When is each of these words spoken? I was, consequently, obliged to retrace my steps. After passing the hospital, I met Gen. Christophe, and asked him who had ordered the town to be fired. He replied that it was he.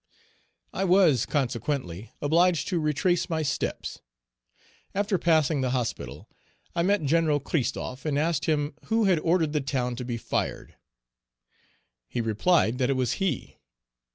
I 0.73 0.83
was, 0.83 1.27
consequently, 1.27 2.11
obliged 2.23 2.67
to 2.69 2.79
retrace 2.79 3.29
my 3.29 3.43
steps. 3.43 4.01
After 4.95 5.19
passing 5.19 5.61
the 5.61 5.69
hospital, 5.77 6.27
I 6.75 6.81
met 6.81 7.03
Gen. 7.03 7.39
Christophe, 7.41 8.03
and 8.03 8.17
asked 8.17 8.45
him 8.45 8.73
who 8.85 9.03
had 9.05 9.19
ordered 9.19 9.53
the 9.53 9.61
town 9.61 9.95
to 9.97 10.03
be 10.03 10.17
fired. 10.17 10.73
He 12.07 12.19
replied 12.19 12.79
that 12.79 12.89
it 12.89 12.93
was 12.93 13.19
he. 13.21 13.59